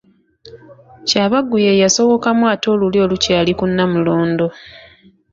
[1.07, 4.47] Kyabaggu ye yasowokamu ate olulyo olukyali ku Nnamulondo.